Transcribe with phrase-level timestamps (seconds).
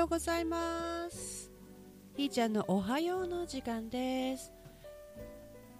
[0.00, 1.52] ようございます。
[2.16, 4.50] ひーちゃんのおはようの時間です。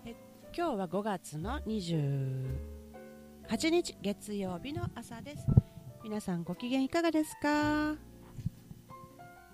[0.04, 0.14] え
[0.54, 2.45] 今日は5月の28
[3.70, 5.46] 日月曜日の朝です。
[6.04, 7.96] 皆さんご機嫌いかがですか？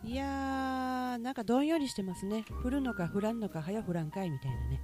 [0.02, 2.44] いやーなんかどんよりしてますね。
[2.64, 4.80] 降るのか降らんのか早降らんかいみたいなね。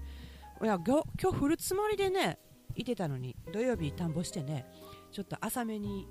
[0.63, 2.39] いや今日降るつもりでね
[2.77, 4.65] いてたのに土曜日田んぼしてね
[5.11, 6.07] ちょっと浅めに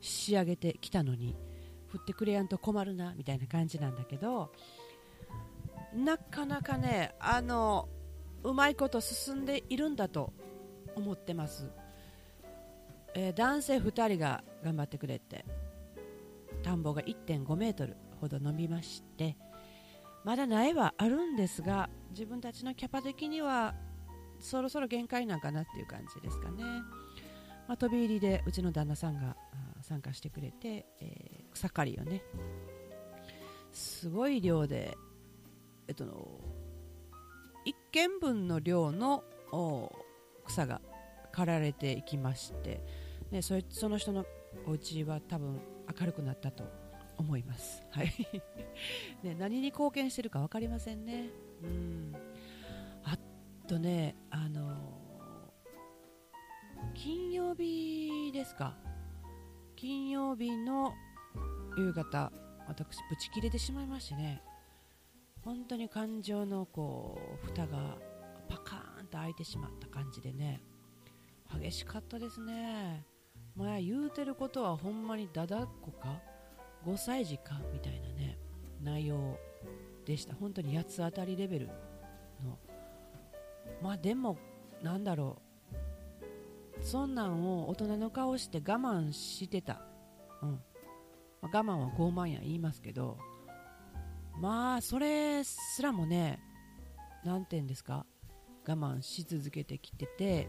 [0.00, 1.34] 仕上げてきたのに。
[1.92, 4.52] 降ってくれやんと困るなみたいな感じなんだけど
[5.94, 7.88] なかなかねあの
[8.42, 10.32] うまいこと進んでいるんだと
[10.94, 11.70] 思ってます、
[13.14, 15.44] えー、男性2人が頑張ってくれて
[16.62, 19.36] 田んぼが1.5メートルほど伸びまして
[20.24, 23.74] まだ苗はあるんですが自分たちのキャパ的には
[24.40, 26.62] そろそろ限界なんかなっていう感じですかね、
[27.68, 29.36] まあ、飛び入りでうちの旦那さんが
[29.82, 32.22] 参加してくれて、え、草刈りをね。
[33.72, 34.96] すごい量で、
[35.88, 39.24] えっと、1軒分の量の
[40.46, 40.82] 草が
[41.32, 42.82] 刈られていきまして、
[43.30, 44.26] ね、そその人の
[44.66, 45.60] お家は多分
[45.98, 46.64] 明るくなったと
[47.16, 48.12] 思います、はい。
[49.24, 51.30] ね、何に貢献してるか分かりませんね。
[51.62, 52.14] うん。
[53.02, 53.16] あ
[53.66, 54.76] とねあの
[56.94, 58.76] 金曜日ですか。
[59.74, 60.94] 金曜日の
[61.76, 62.32] 夕方
[62.66, 64.42] 私ブチ切れてしまいましてね。
[65.44, 67.96] 本当に感情のこう蓋が
[68.48, 70.60] パカーンと開いてしまった感じでね。
[71.60, 73.04] 激しかったですね。
[73.54, 76.20] 前言うてることはほんまにだだっこか
[76.84, 78.38] 5歳児かみたいなね
[78.82, 79.38] 内容
[80.04, 80.34] でした。
[80.34, 82.58] 本当に八つ当たりレベルの。
[83.82, 84.38] まあでも
[84.82, 86.84] なんだろう。
[86.84, 89.80] そんなんを大人の顔して我慢してた、
[90.42, 90.60] うん。
[91.46, 93.18] まあ、我慢は傲慢や言いますけど
[94.40, 96.40] まあそれすらもね
[97.24, 98.04] 何て言うんですか
[98.66, 100.48] 我慢し続けてきてて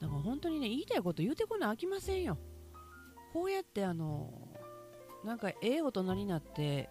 [0.00, 2.36] だから本当にね言いたいこと言うてこな飽きませんよ。
[3.32, 4.32] こうやってあの
[5.24, 6.90] なんかええ大人になって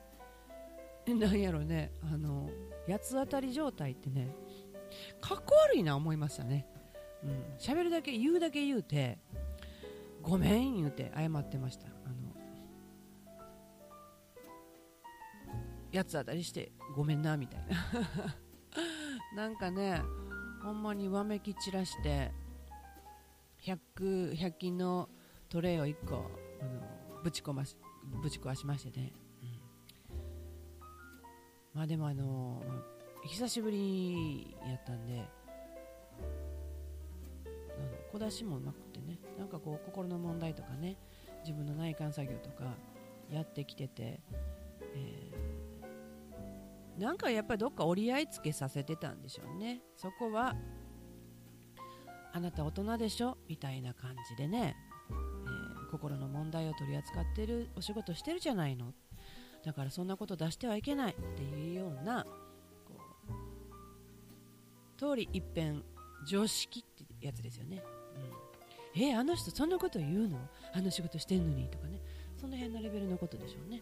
[1.08, 2.50] なんやろねあの
[2.88, 4.34] 八つ当たり状態ってね
[5.20, 6.66] かっこ悪いな思いましたね。
[7.24, 9.20] うん、喋るだけ言うだけ言うて
[10.22, 12.01] ごめん言うて謝ってました。
[15.94, 17.76] 八つ当たりしてごめんなみたいな。
[19.36, 20.02] なんかね
[20.62, 22.32] ほんまにわめき散らして
[23.62, 25.10] 100, 100均の
[25.50, 26.30] トレイを1個
[26.62, 27.76] あのぶち込まし
[28.22, 29.14] ぶち壊しましてね、
[30.12, 30.18] うん、
[31.74, 32.62] まあでもあの
[33.24, 35.28] 久しぶりやったんで
[38.12, 39.20] 小出しもなくてね。
[39.38, 40.98] なんかこう心の問題とかね
[41.44, 42.76] 自分の内観作業とか
[43.30, 44.20] やってきてて、
[44.94, 45.31] えー、
[46.98, 49.82] なんかやっぱりどっか折り合いつけさせてたんでしょうね。
[49.96, 50.56] そこは
[52.34, 53.38] あなた大人でしょ？
[53.48, 54.76] みたいな感じでね、
[55.10, 58.94] えー、心の問題を取り扱ってるお仕事してるじゃないの？
[59.66, 62.26] だからそんなこと出してはいけないっていうような
[62.86, 62.94] こ
[63.30, 65.84] う通り一遍
[66.28, 67.84] 常識ってやつですよね。
[68.96, 70.38] うん、えあの人そんなこと言うの？
[70.74, 71.68] あの仕事してんのに？
[71.68, 72.00] とかね。
[72.40, 73.82] その辺のレベルのことでしょうね。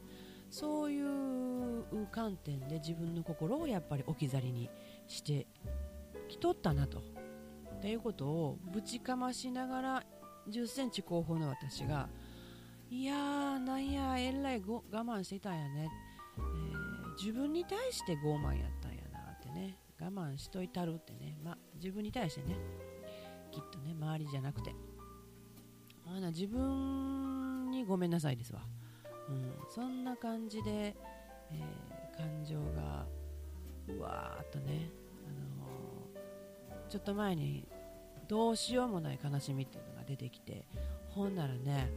[0.50, 4.70] そういう観点で自分の心をやっぱり置き去りに
[5.08, 5.48] して
[6.28, 7.00] きとったなと。
[7.00, 10.04] っていうことをぶちかましながら
[10.50, 12.10] 1 0センチ後方の私が
[12.90, 15.90] いやーなんやえらい我慢してたんやね、
[16.38, 19.78] えー、自分に対して傲慢やったんやなってね。
[20.02, 22.58] 我慢しといたるってね、ま、自分に対してね。
[23.52, 24.74] きっとね周りじゃなくて。
[26.06, 28.62] あな自分にごめんなさいですわ、
[29.30, 33.06] うん、そんな感じで、えー、感情が
[33.88, 34.90] うわーっとね、
[35.28, 37.68] あのー、ちょっと前に
[38.28, 40.66] どうしようもない悲しみっていうのが出てきて
[41.10, 41.92] ほんならね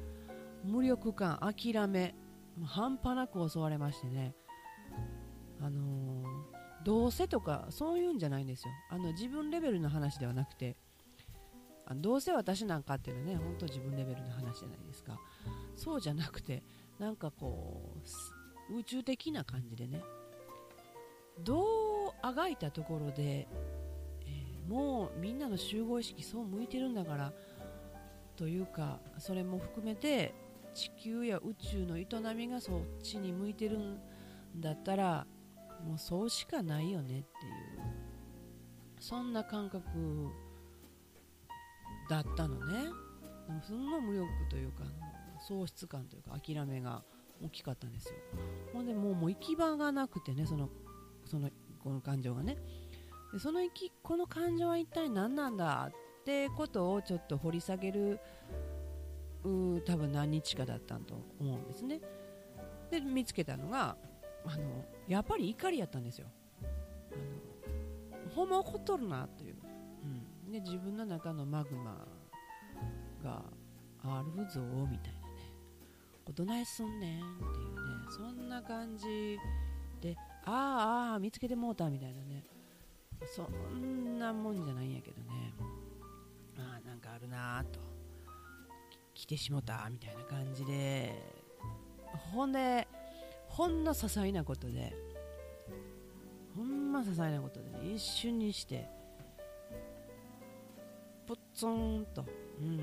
[0.65, 2.15] 無力感諦め
[2.65, 4.35] 半端なく襲われましてね
[5.61, 6.25] あのー、
[6.85, 8.73] どうせとかそういうんじゃないんですよ。
[8.91, 10.77] あの自分レベルの話ではなくて
[11.87, 15.19] あのどうせ私なんかっていうのはね本当自分レベルの話じゃないですか。
[15.77, 16.63] そうじゃなくて
[16.99, 17.97] なんかこ
[18.71, 20.03] う宇宙的な感じでね。
[21.41, 23.49] どうあがいたところで、
[24.27, 27.33] えー、もうみんなの集合意識そう向いてるんだから
[28.37, 30.35] というかそれも含めて
[30.75, 33.99] 地球や宇宙の営みがそっちに向いてるん
[34.57, 35.27] だったら
[35.87, 37.23] もうそうしかないよねっていう
[39.01, 39.83] そんな感覚
[42.09, 42.85] だったのね。
[43.47, 44.85] でもすんごい無力というか
[45.49, 47.03] 喪失感というか諦めが
[47.43, 48.15] 大きかったんですよ。
[48.73, 50.69] ほんでもうもう行き場がなくてねその
[51.27, 51.51] その
[51.83, 52.57] この感情がね。
[53.33, 58.21] でその行きこの感情は一体何なんだってことをちょっと掘り下げる
[59.45, 62.01] う多分何日かだったと思うんですね。
[62.91, 63.97] で見つけたのが
[64.45, 66.29] あのやっぱり怒りやったんですよ。
[68.13, 69.57] あのほんま怒っとるなという、
[70.47, 72.07] うん、で自分の中のマグマ
[73.23, 73.43] が
[74.03, 74.61] あるぞ
[74.91, 75.22] みたいな。
[76.31, 77.23] どないすんねんっ
[77.53, 77.83] ていうね。
[78.11, 79.39] そんな感じ
[80.01, 82.45] でああああ見つけてもうたみたいなね。
[83.35, 85.55] そんなもんじゃないんやけどね。
[86.59, 87.81] ああなんかあるなと。
[89.15, 91.15] 来てしもたみたいな感じで。
[92.33, 92.87] ほんで
[93.49, 94.95] ほんの些細なことで。
[96.55, 98.87] ほんま些細なことで、ね、一瞬にして
[101.27, 102.25] ぽっつんと。
[102.61, 102.79] うん。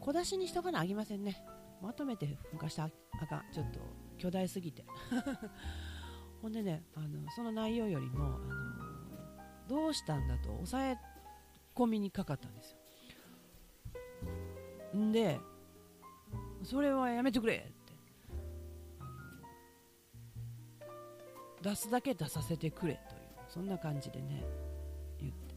[0.00, 1.44] 小出しにしとかなあきませんね。
[1.82, 3.80] まとめてふかしたあかんちょっと
[4.18, 4.84] 巨大すぎて。
[6.42, 8.66] ほんでねあのその内容よりもあの
[9.68, 10.98] どうしたんだと抑え
[11.74, 12.76] 込みにかかったんです
[14.94, 15.00] よ。
[15.00, 15.40] んで
[16.62, 17.76] それはやめてくれって。
[21.62, 24.44] 出すだけ出させてくれというそんな感じでね
[25.18, 25.56] 言って。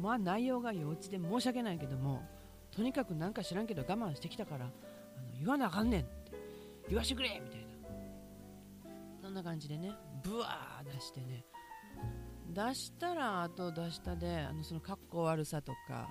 [0.00, 2.26] まあ内容が幼稚で申し訳ないけども
[2.70, 4.70] とにかくなんか知らんけど我慢してきたから
[5.18, 6.00] あの言わなあかんねん。
[6.02, 6.32] って
[6.88, 7.40] 言わしてくれ。
[7.42, 7.66] みたいな。
[9.22, 9.92] そんな感じでね。
[10.22, 11.44] ブワー出してね。
[12.48, 16.06] 出したらあと出したであのその格好悪さとかあの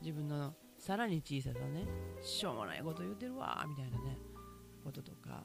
[0.00, 1.86] 自分のさらに小ささね。
[2.22, 4.16] しょうもないこと言うてるわみたいなね。
[4.84, 5.44] こととか、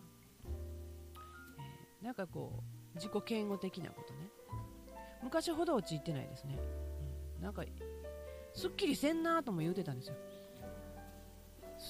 [1.58, 2.64] えー、なんかこ
[2.94, 4.30] う自己嫌悪的なことね。
[5.24, 6.60] 昔ほど陥ってないですね、
[7.38, 7.64] うん、なんか
[8.54, 10.16] すっきりせんなとも言うてたんですよ。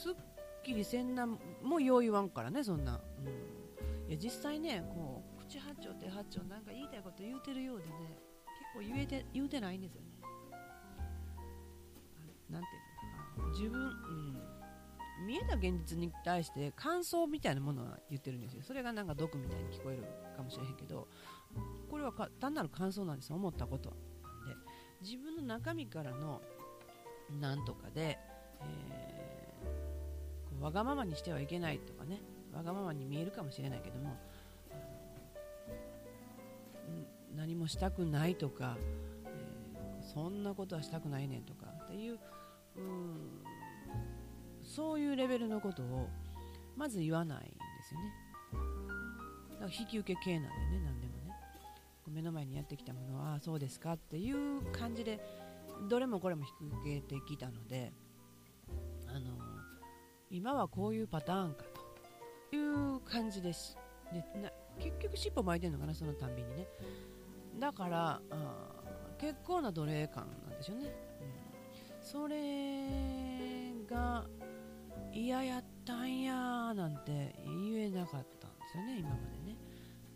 [0.06, 0.14] すっ
[0.64, 1.28] きりせんな
[1.64, 7.92] もよう言わんからねそんな、うん、いや実際ねこう口八丁手八丁なんか言いたいこと言うてるようでね
[8.76, 10.08] 結構言えて言うてないんですよね。
[12.52, 13.50] なんていうのかな。
[13.50, 18.62] 自分、うん、見えた現実に対して感想みたいなものは言ってるんですよ。
[18.62, 20.04] それがなんか毒みたいに聞こえる
[20.38, 21.08] かもしれへんけど
[21.90, 24.00] これは単なる感想なんです思ったことなん
[24.50, 24.56] で。
[25.02, 26.42] 自分の中身からの
[27.40, 28.20] なんとかで、
[28.62, 29.35] えー、
[30.62, 32.22] わがままにしてはいけないとかね
[32.54, 34.18] わがままに見えるかもしれないけども
[37.36, 38.78] 何もしたくないとか、
[39.26, 42.18] えー、そんなことはしたくないねんとかっていうう
[44.64, 46.10] そういうレベルのことを
[46.76, 47.50] まず言わないんで
[47.88, 48.14] すよね。
[49.52, 51.32] だから引き受け系なんでね何でもね。
[52.08, 55.20] 目の前にやってきたものはあそうですかっていう感じで
[55.90, 57.94] どれもこれも引き受けてきたので
[60.30, 61.64] 今はこういうパターンか
[62.50, 63.78] という感じです。
[64.12, 66.68] でな結局尻尾巻いてるのかなそのたんびにね。
[67.60, 68.60] だからあ
[69.18, 74.26] 結構な奴隷感なんでしょうね、うん、それが
[75.14, 76.34] 嫌やったんや
[76.74, 79.58] なんて言えなかったんですよね今までね。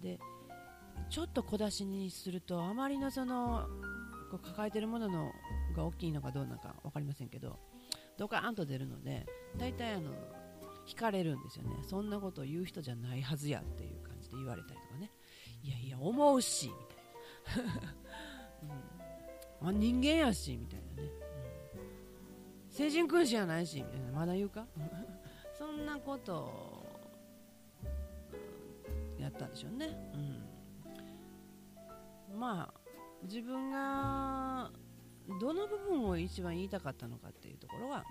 [0.02, 0.20] で
[1.10, 3.68] ちょっと小出しにするとあまりのその
[4.30, 5.32] こう抱えてるものの
[5.76, 7.58] が大きいのかどうなのか分かりませんけど
[8.20, 9.26] ドカーンと出るので
[9.58, 10.12] 大体あの
[10.86, 11.78] 惹かれるんですよね。
[11.84, 15.10] そんなことを言う人じゃないはずやっていう感じで言われたりとかね。
[15.64, 16.74] いやいや思うしみ
[17.54, 17.74] たいな、
[19.64, 21.10] うん、あ人間やしみたいなね、
[22.68, 24.12] うん、成人君子やないしみたいな。
[24.12, 24.68] まだ言うか？
[25.58, 26.86] そんなことを
[29.20, 29.88] やったんでしょうね、
[32.32, 32.74] うん、まあ
[33.24, 34.72] 自分が
[35.40, 38.04] どの部分を一番言いたかったのかっていうところは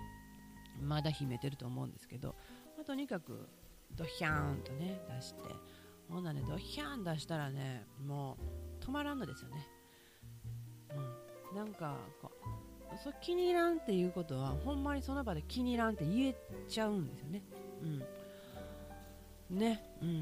[0.81, 2.35] まだ秘めてると思うんですけど、
[2.77, 3.47] まあ、とにかく
[3.95, 5.39] ドヒャーンとね出して。
[6.09, 8.37] ほんなねドヒャーン出したらねも
[8.81, 9.67] う止まらんのですよね。
[11.51, 11.55] うん。
[11.55, 12.31] なんかこ
[12.93, 16.35] うそ気に入らんっていうことはほんまにその場で気に入らんって言え
[16.67, 17.43] ちゃうんですよね。
[19.49, 19.59] うん。
[19.59, 19.83] ね。
[20.01, 20.19] うん。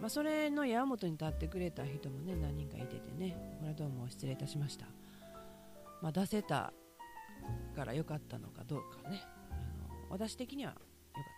[0.00, 4.86] まあ、それの矢本に立ってくれた人もね何人かいててねこれはどうも失礼いたしました。
[6.02, 6.72] まあ、出せた
[7.74, 9.22] から良かったのかどうかね。
[9.50, 9.54] あ
[9.92, 10.84] の私的には良か
[11.20, 11.34] っ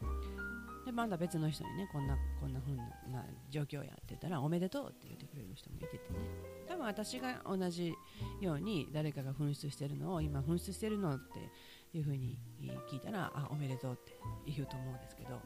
[0.00, 0.86] たと。
[0.86, 2.74] でまだ別の人にねこんなこんな風
[3.12, 6.18] な状況やってたらおめでとうって言ってくれる人もいててね。
[6.66, 7.94] 多分私が同じ
[8.40, 11.50] ように誰かが紛失してるのを今紛失してるのって
[11.96, 12.38] いう風に
[12.90, 15.40] 聞いたらあおめでとうって言うと思うんですけど。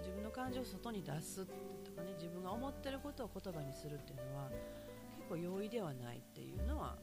[0.00, 1.44] 自分の感情を外に出す
[1.84, 4.50] とかね自分が思ってることを言葉にするっていうのは
[5.28, 6.96] 構容易ではないっていうのは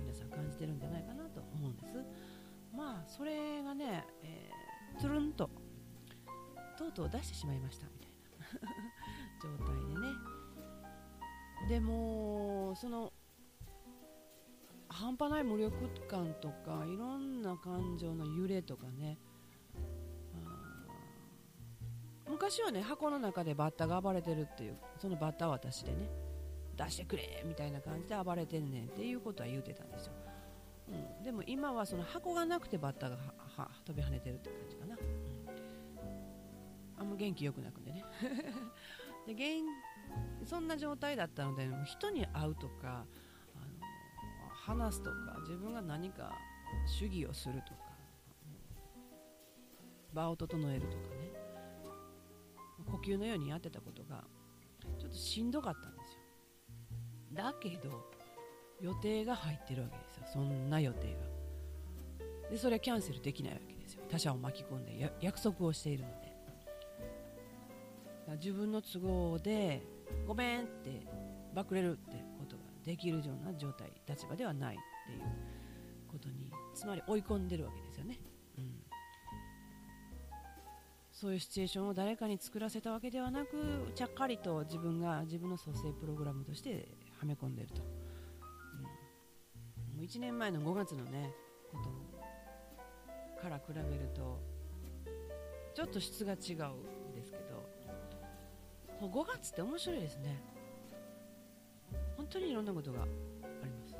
[0.00, 1.94] 皆さん感じてるんじゃないかなと思うんです。
[2.74, 5.50] まあそれがね、えー、つるんと
[6.78, 8.70] とうとう出してしまいましたみたいな
[9.42, 10.32] 状態でね。
[11.68, 13.12] でもその
[14.88, 19.18] 半端ない無力感とかいろんな感情の揺れとかね。
[22.28, 26.31] 昔はね箱の中でバッタが暴れてるっていうそのバッタは私でね。
[26.76, 30.12] 出してくれみたいな感じで暴れてんねんっていうことは言うてたんですよ、
[31.18, 33.16] うん、でも今はその箱がなくてバッタが
[33.84, 35.00] 飛び跳ねてるって感じかな、うん、
[37.00, 38.04] あんま元気よくなくんでね。
[39.26, 39.64] で元
[40.44, 43.06] そんな状態だったので人に会うとか
[43.54, 46.36] あの話すとか自分が何か
[46.86, 47.92] 主義をするとか
[50.12, 51.32] 場を整えるとかね。
[52.84, 54.24] 呼吸のようにやってたことが
[54.98, 56.21] ちょっとしんどかったんですよ。
[57.34, 58.10] だけど
[58.80, 60.24] 予定が入ってるわけですよ。
[60.32, 62.50] そんな予定が。
[62.50, 64.02] でそれはキャンセルできないわけですよ。
[64.10, 66.32] 他者を巻き込んで約束をしているので。
[68.40, 69.82] 自分の都合で
[70.26, 71.06] ごめんって
[71.54, 75.20] バクれるってことができるような状態立場ではないっていう
[76.10, 78.20] ことにつまり追い込んでるわけですよね、
[78.58, 78.74] うん、
[81.10, 86.88] そういうシチュエーションを誰かに作らせたわけではなくちゃっかりと自分が自分の蘇生プログラムとして
[87.22, 87.82] はめ込んでると、
[88.72, 91.32] うん、もう1年前の5月のね
[91.70, 94.40] ことから比べると
[95.72, 97.62] ちょっと質が違うんですけど
[99.06, 100.40] 5月って面白いですね。
[102.16, 103.04] 本当にいろんなことがあ
[103.64, 103.96] ります。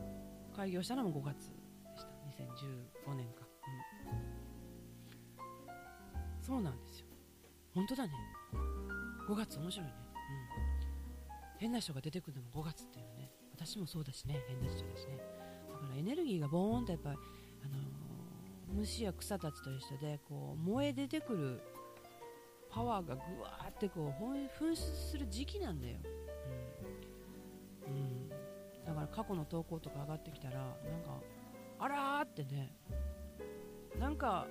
[0.55, 1.55] 開業したのも5月で
[1.97, 2.09] した。
[3.11, 3.43] 2015年か、
[5.41, 7.07] うん、そうなんですよ。
[7.75, 8.13] 本当だね。
[9.29, 9.93] 5月面白いね、
[11.63, 13.31] 変な人が出てくるのも5月っていうね。
[13.55, 14.43] 私もそうだしね。
[14.49, 15.19] 変な人だしね。
[15.71, 17.17] だからエネルギーがボーンとやっぱり、
[17.65, 21.61] あのー、虫や草たちと一緒でこう燃え出てくる
[22.69, 24.25] パワーがぐわーってこう
[24.65, 25.99] 噴出する時期なんだよ、
[27.87, 28.29] うん、うん、
[28.85, 30.77] だから過去の投稿とか上がってきたらなんか
[31.79, 32.75] あらーってね。
[34.01, 34.49] なんか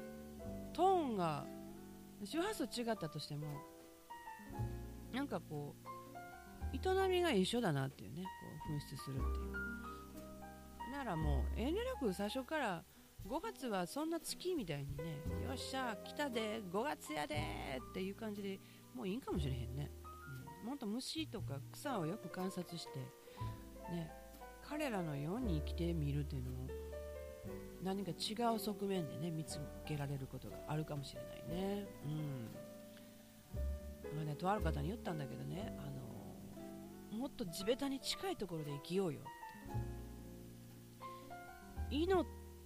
[0.72, 1.46] トーンが
[2.24, 3.48] 周波数違ったとしても
[5.12, 5.92] なんかこう
[6.74, 8.30] 営みが一緒だなっていうねこ
[8.70, 9.52] う噴出するっていう。
[10.92, 12.84] ならもう遠慮なく最初から
[13.28, 15.04] 5月はそんな月みたいにね
[15.48, 17.36] よっしゃ来たで5月やで
[17.90, 18.60] っていう感じで
[18.94, 19.92] もういいんかもしれへんね、
[20.64, 23.00] うん、もっと虫とか草をよく観察して
[23.92, 24.12] ね
[24.68, 26.68] 彼らのように生きてみるっていうのも
[27.84, 31.88] 何か違う側面でね見つけられることがあるかもしれないね。
[32.06, 32.48] うん。
[34.16, 35.90] まあねとある方に言ったんだけどねあ
[37.12, 39.20] もっと地べたに近いところで生きようよ。
[41.86, 42.26] って祈っ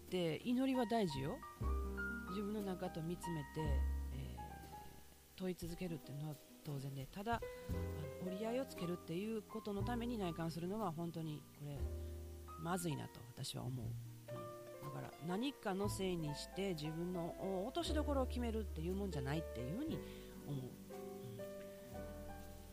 [0.09, 1.37] て祈りは大事よ。
[2.29, 4.39] 自分の中と見つめて、えー、
[5.35, 7.07] 問い続けるっていうのは当然で。
[7.07, 7.41] ただ
[8.25, 11.77] 折り合いをつけるっていうことのために内観するのは本当にこれ
[12.61, 17.35] まずいなと私は思う、うん、だから何かのせいにして自分の
[17.67, 19.99] 落としどころを決めるっていうもんじゃないっていうふうに
[20.47, 20.61] 思う、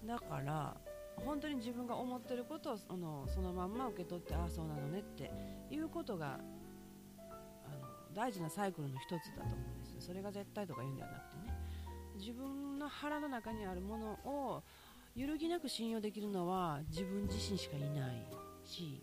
[0.03, 0.77] うん、だから
[1.17, 5.31] 本当に自分が思ってることをそのそのまんま受け取ってああそうなのねって
[5.71, 6.39] いうことが
[7.29, 11.63] あの大事なサイクルの一つだと思うんですそれが絶対とか言うんではなくてね。
[12.19, 14.63] 自分の腹の中にあるものを
[15.15, 18.27] 揺るぎなく信用できるのは自分自身しかいない
[18.65, 19.03] し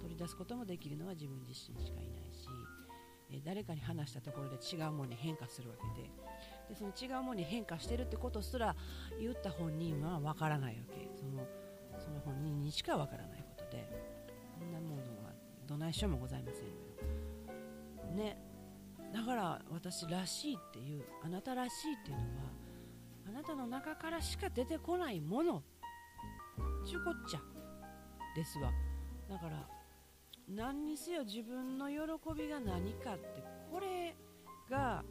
[0.00, 6.10] 取り出すこともできるのは自分自身しかいないし、誰かに話したところで違うものに変化するわけで。
[6.68, 8.74] でその違うものに変化してるってことすら
[9.20, 11.08] 言った本人はわからないわけ。
[11.16, 11.46] その
[11.98, 13.88] その本人にしかわからないことで。
[14.58, 15.32] そんなものは
[15.66, 16.72] どないしようもございませんよ。
[18.14, 18.38] ね。
[19.12, 22.26] だから私らしいっていうあなたらしいっていうのは
[23.28, 25.62] あなたの中からしか出てこないもの。
[26.86, 27.40] ちゅこっちゃ
[28.34, 28.70] ですわ。
[29.28, 29.66] だから
[30.48, 31.96] 何にせよ自分の喜
[32.36, 34.16] びが何かってこれ
[34.70, 35.04] が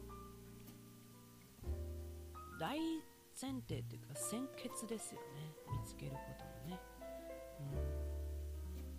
[2.58, 2.78] 大
[3.40, 5.26] 前提っていうか先決ですよね。
[5.70, 6.80] 見つけることのね、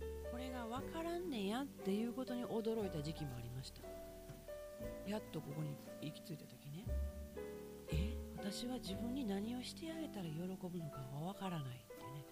[0.00, 3.80] うん、これが分からんねんやっていうことに驚いた時期もありました。
[5.08, 6.84] やっとここに行き着いた時ね。
[7.90, 10.46] え私は自分に何をしてあげたら喜ぶ
[10.78, 12.24] のかがわからないってね。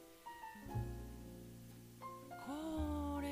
[2.30, 3.26] これ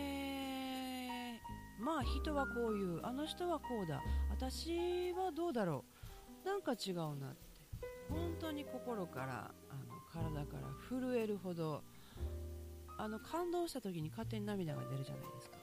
[1.79, 3.01] まあ人はこういう。
[3.05, 4.03] あの人はこうだ。
[4.31, 5.85] 私はどうだろ
[6.45, 6.47] う。
[6.47, 7.29] なんか違うな。
[7.29, 7.54] って
[8.09, 11.83] 本当に心からあの体から震えるほど
[12.97, 15.57] あの感動した時に勝手に涙が出るじゃないですか。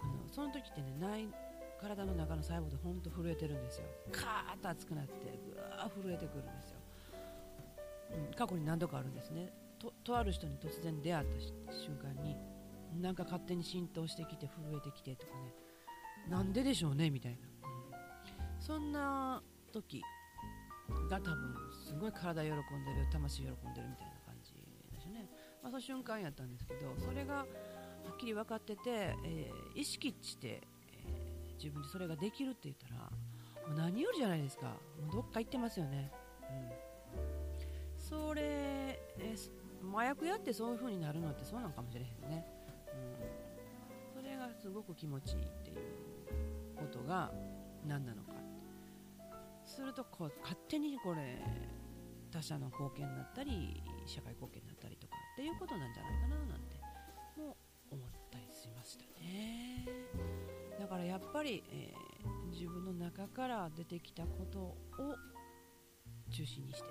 [0.00, 1.28] あのその時ってねない
[1.80, 3.86] 体の中の細胞でほんと震えてるんですよ。
[4.12, 5.12] カーッと熱くなって
[5.50, 6.78] ぐわー震えてくるんですよ、
[8.28, 9.52] うん、過去に何度かあるんですね。
[9.78, 11.26] ととある人に突然出会っ
[11.66, 12.36] た瞬間に
[13.00, 15.52] なんか勝手に浸透してきて震えてきてとかね。
[16.28, 20.00] なんででしょうねみたいな、うん、そんな時
[21.08, 21.54] が多分
[21.86, 24.52] すごい体喜んでる魂喜んでるみたいな感じ
[24.92, 25.28] ですね、
[25.62, 27.46] まあ、その瞬間やったんですけどそれがは
[28.12, 33.10] っきり分かってて、えー、意識して、えー、自分でそれができるって言ったら
[33.68, 34.66] もう何よりじゃないですか。
[34.66, 36.10] もうどっか行ってますよね、
[36.50, 38.42] うん、それ、
[39.18, 42.44] えー、麻薬やってそういう風になるのってそうなのかもしれへんね、
[44.16, 45.76] うん、それがすごく気持ちいいっていう
[46.76, 47.30] ことが
[47.86, 48.41] 何なのか。
[49.82, 51.42] するとこう勝手にこれ
[52.30, 56.76] 他者の貢献になったり社会貢献になったりとかっていうことなんじゃないかななんて
[57.36, 57.56] も
[57.90, 59.88] 思ったりしましたね。
[60.78, 64.76] だからやっぱり、えー、自分の中から出てきたことを
[66.30, 66.88] 中心にして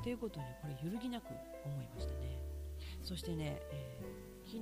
[0.00, 1.28] っていうことにこれ揺るぎなく
[1.64, 2.38] 思いましたね。
[3.02, 4.58] そしてね、えー、昨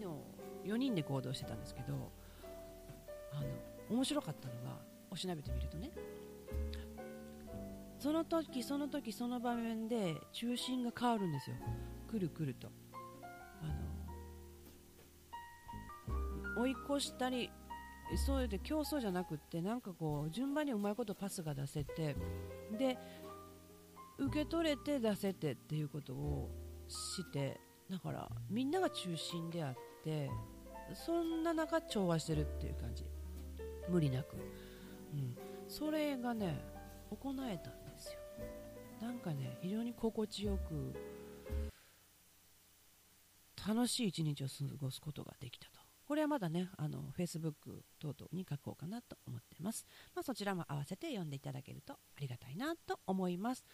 [0.65, 2.13] 日4人で行動してたんですけど
[3.33, 4.79] あの面白かったのが
[5.11, 5.91] おしなべてみるとね
[8.07, 11.57] その時その時その場面で中心が変わるんですよ。
[12.09, 12.69] くるくると。
[13.61, 13.67] あ
[16.55, 17.51] の追い越したり
[18.25, 22.15] そうで競争じゃなくってなんかこう順番にうまいことパスが出せて
[22.79, 22.97] で
[24.19, 26.49] 受け取れて出せてっていうことを
[26.87, 27.61] して
[27.91, 30.31] だからみんなが中心であって
[30.95, 33.05] そんな中調和してるっていう感じ。
[33.89, 35.37] 無理なく、うん、
[35.67, 36.61] それがね
[37.11, 37.86] 行えた
[39.01, 40.95] なんかね非常に心地よく
[43.67, 45.81] 楽しい一日を過ごすことができたと。
[46.07, 47.53] これはまだねあの Facebook
[47.99, 49.85] 等々に書こうかなと思ってます、
[50.15, 53.65] まあ、そちらも合わせて読んでいただけるとありがたいなと思います。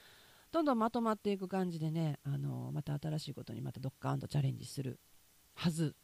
[0.51, 5.01] どんどんまとまっていく感じでねあのまた新しいことにまたドッカーンとチャレンジする
[5.55, 5.95] はず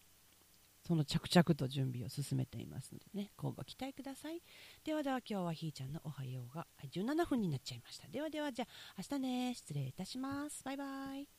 [0.89, 4.41] その着々と準備を進めていますのでね、今後期待ください。
[4.85, 8.09] ではでは今日はひーちゃんのおはようが17分になっちゃいました。
[8.09, 10.65] ではではじゃあ明日ね、失礼いたします。
[10.65, 11.38] バイバイ。